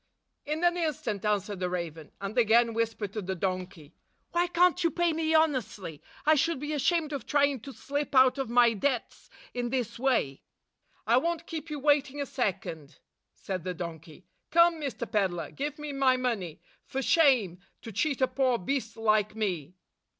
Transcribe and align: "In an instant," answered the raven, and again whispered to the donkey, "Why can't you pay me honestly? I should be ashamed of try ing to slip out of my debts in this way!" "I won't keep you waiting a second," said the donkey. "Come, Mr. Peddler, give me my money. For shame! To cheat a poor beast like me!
"In 0.47 0.63
an 0.63 0.77
instant," 0.77 1.23
answered 1.25 1.59
the 1.59 1.69
raven, 1.69 2.11
and 2.19 2.35
again 2.35 2.73
whispered 2.73 3.13
to 3.13 3.21
the 3.21 3.35
donkey, 3.35 3.93
"Why 4.31 4.47
can't 4.47 4.83
you 4.83 4.89
pay 4.89 5.13
me 5.13 5.35
honestly? 5.35 6.01
I 6.25 6.33
should 6.33 6.59
be 6.59 6.73
ashamed 6.73 7.13
of 7.13 7.27
try 7.27 7.45
ing 7.45 7.59
to 7.59 7.71
slip 7.71 8.15
out 8.15 8.39
of 8.39 8.49
my 8.49 8.73
debts 8.73 9.29
in 9.53 9.69
this 9.69 9.99
way!" 9.99 10.41
"I 11.05 11.17
won't 11.17 11.45
keep 11.45 11.69
you 11.69 11.77
waiting 11.79 12.19
a 12.19 12.25
second," 12.25 12.97
said 13.35 13.63
the 13.63 13.75
donkey. 13.75 14.25
"Come, 14.49 14.81
Mr. 14.81 15.05
Peddler, 15.07 15.51
give 15.51 15.77
me 15.77 15.93
my 15.93 16.17
money. 16.17 16.61
For 16.87 17.03
shame! 17.03 17.59
To 17.83 17.91
cheat 17.91 18.21
a 18.21 18.27
poor 18.27 18.57
beast 18.57 18.97
like 18.97 19.35
me! 19.35 19.75